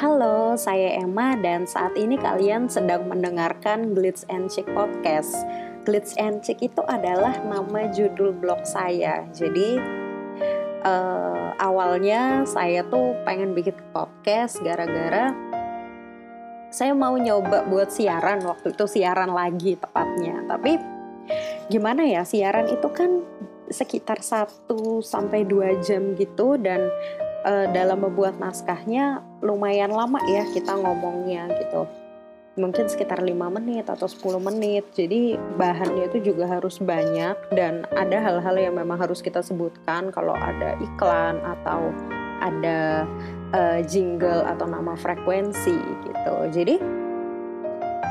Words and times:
Halo, 0.00 0.56
saya 0.56 0.96
Emma 0.96 1.36
dan 1.36 1.68
saat 1.68 1.92
ini 1.92 2.16
kalian 2.16 2.72
sedang 2.72 3.04
mendengarkan 3.04 3.92
Glitz 3.92 4.24
and 4.32 4.48
Chick 4.48 4.64
Podcast. 4.72 5.44
Glitz 5.84 6.16
and 6.16 6.40
Chick 6.40 6.56
itu 6.64 6.80
adalah 6.88 7.36
nama 7.44 7.84
judul 7.92 8.32
blog 8.32 8.64
saya. 8.64 9.28
Jadi 9.36 9.76
uh, 10.88 11.52
awalnya 11.60 12.48
saya 12.48 12.80
tuh 12.88 13.12
pengen 13.28 13.52
bikin 13.52 13.76
podcast 13.92 14.64
gara-gara 14.64 15.36
saya 16.72 16.96
mau 16.96 17.20
nyoba 17.20 17.68
buat 17.68 17.92
siaran 17.92 18.40
waktu 18.48 18.72
itu 18.72 18.88
siaran 18.88 19.36
lagi 19.36 19.76
tepatnya. 19.76 20.48
Tapi 20.48 20.80
gimana 21.68 22.08
ya 22.08 22.24
siaran 22.24 22.72
itu 22.72 22.88
kan 22.88 23.20
sekitar 23.68 24.24
1 24.24 24.64
sampai 25.04 25.44
2 25.44 25.84
jam 25.84 26.16
gitu 26.16 26.56
dan 26.56 26.88
uh, 27.44 27.66
dalam 27.72 28.04
membuat 28.04 28.36
naskahnya 28.36 29.24
lumayan 29.40 29.92
lama 29.92 30.20
ya 30.28 30.44
kita 30.52 30.76
ngomongnya 30.76 31.48
gitu. 31.60 31.88
Mungkin 32.58 32.90
sekitar 32.90 33.22
5 33.22 33.30
menit 33.56 33.86
atau 33.88 34.04
10 34.04 34.42
menit. 34.42 34.84
Jadi 34.92 35.38
bahannya 35.56 36.10
itu 36.12 36.34
juga 36.34 36.50
harus 36.50 36.76
banyak 36.82 37.36
dan 37.54 37.86
ada 37.94 38.18
hal-hal 38.20 38.56
yang 38.58 38.74
memang 38.76 39.00
harus 39.00 39.22
kita 39.24 39.40
sebutkan. 39.40 40.12
Kalau 40.12 40.34
ada 40.36 40.76
iklan 40.82 41.40
atau 41.40 41.94
ada 42.42 43.06
uh, 43.54 43.80
jingle 43.86 44.44
atau 44.44 44.66
nama 44.66 44.98
frekuensi 44.98 45.76
gitu. 46.04 46.36
Jadi 46.52 46.76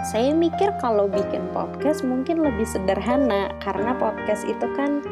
saya 0.08 0.31
mikir 0.31 0.72
kalau 0.80 1.11
bikin 1.11 1.44
podcast 1.52 2.08
mungkin 2.08 2.39
lebih 2.39 2.64
sederhana. 2.64 3.52
Karena 3.59 3.91
podcast 4.00 4.48
itu 4.48 4.66
kan 4.73 5.03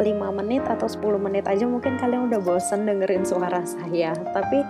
5 0.00 0.38
menit 0.38 0.64
atau 0.64 0.88
10 0.88 1.20
menit 1.20 1.44
aja 1.44 1.64
mungkin 1.68 2.00
kalian 2.00 2.32
udah 2.32 2.40
bosen 2.40 2.88
dengerin 2.88 3.26
suara 3.26 3.60
saya. 3.66 4.14
Tapi 4.14 4.64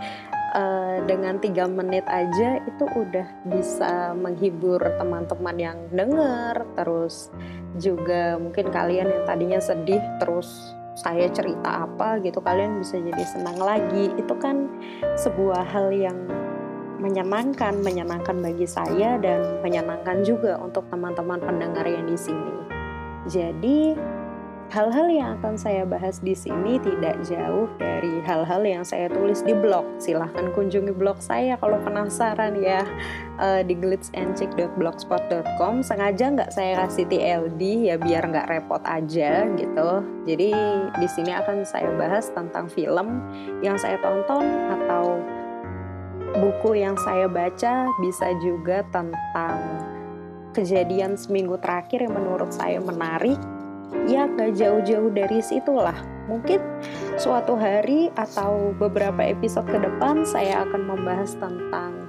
uh, 0.56 0.96
dengan 1.06 1.38
tiga 1.38 1.68
menit 1.68 2.04
aja 2.08 2.58
itu 2.64 2.84
udah 2.84 3.28
bisa 3.46 4.16
menghibur 4.16 4.80
teman-teman 4.98 5.56
yang 5.58 5.78
denger. 5.92 6.66
Terus 6.74 7.30
juga 7.78 8.36
mungkin 8.40 8.68
kalian 8.68 9.08
yang 9.08 9.24
tadinya 9.24 9.60
sedih 9.60 10.02
terus 10.20 10.76
saya 10.92 11.24
cerita 11.32 11.88
apa 11.88 12.20
gitu 12.20 12.44
kalian 12.44 12.80
bisa 12.80 12.98
jadi 12.98 13.24
senang 13.24 13.58
lagi. 13.60 14.12
Itu 14.18 14.36
kan 14.40 14.68
sebuah 15.16 15.64
hal 15.68 15.92
yang 15.92 16.18
menyenangkan 17.02 17.82
menyenangkan 17.82 18.38
bagi 18.38 18.62
saya 18.62 19.18
dan 19.18 19.58
menyenangkan 19.58 20.22
juga 20.22 20.54
untuk 20.62 20.86
teman-teman 20.86 21.42
pendengar 21.42 21.82
yang 21.82 22.06
di 22.06 22.14
sini. 22.14 22.54
Jadi 23.26 23.98
Hal-hal 24.72 25.12
yang 25.12 25.36
akan 25.36 25.60
saya 25.60 25.84
bahas 25.84 26.16
di 26.24 26.32
sini 26.32 26.80
tidak 26.80 27.20
jauh 27.28 27.68
dari 27.76 28.24
hal-hal 28.24 28.64
yang 28.64 28.88
saya 28.88 29.12
tulis 29.12 29.44
di 29.44 29.52
blog. 29.52 29.84
Silahkan 30.00 30.48
kunjungi 30.56 30.96
blog 30.96 31.20
saya 31.20 31.60
kalau 31.60 31.76
penasaran 31.84 32.56
ya 32.56 32.80
uh, 33.36 33.60
di 33.60 33.76
glitzenchick.blogspot.com. 33.76 35.84
Sengaja 35.84 36.32
nggak 36.32 36.56
saya 36.56 36.88
kasih 36.88 37.04
TLD 37.04 37.92
ya 37.92 38.00
biar 38.00 38.24
nggak 38.32 38.48
repot 38.48 38.80
aja 38.88 39.44
gitu. 39.60 39.90
Jadi 40.24 40.56
di 40.96 41.08
sini 41.20 41.36
akan 41.36 41.68
saya 41.68 41.92
bahas 41.92 42.32
tentang 42.32 42.64
film 42.72 43.20
yang 43.60 43.76
saya 43.76 44.00
tonton 44.00 44.72
atau 44.72 45.20
buku 46.40 46.80
yang 46.80 46.96
saya 46.96 47.28
baca, 47.28 47.92
bisa 48.00 48.26
juga 48.40 48.80
tentang 48.88 49.60
kejadian 50.56 51.20
seminggu 51.20 51.60
terakhir 51.60 52.08
yang 52.08 52.16
menurut 52.16 52.48
saya 52.56 52.80
menarik 52.80 53.36
ya 54.08 54.28
gak 54.28 54.56
jauh-jauh 54.56 55.10
dari 55.12 55.40
situlah. 55.40 55.96
Mungkin 56.30 56.62
suatu 57.18 57.58
hari 57.58 58.08
atau 58.14 58.72
beberapa 58.78 59.20
episode 59.20 59.66
ke 59.68 59.78
depan 59.78 60.22
saya 60.22 60.64
akan 60.64 60.82
membahas 60.86 61.34
tentang 61.36 62.08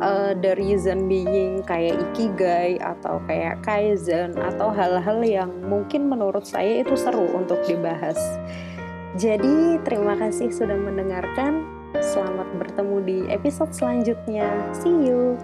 uh, 0.00 0.32
the 0.38 0.54
reason 0.56 1.06
being 1.06 1.62
kayak 1.66 1.98
ikigai 2.10 2.80
atau 2.80 3.20
kayak 3.28 3.60
kaizen 3.62 4.34
atau 4.38 4.70
hal-hal 4.70 5.20
yang 5.22 5.50
mungkin 5.66 6.08
menurut 6.08 6.46
saya 6.46 6.82
itu 6.82 6.94
seru 6.94 7.26
untuk 7.34 7.60
dibahas. 7.66 8.18
Jadi 9.14 9.78
terima 9.86 10.18
kasih 10.18 10.50
sudah 10.50 10.74
mendengarkan. 10.74 11.62
Selamat 12.02 12.50
bertemu 12.58 12.96
di 13.06 13.18
episode 13.30 13.70
selanjutnya. 13.70 14.50
See 14.74 14.90
you 14.90 15.38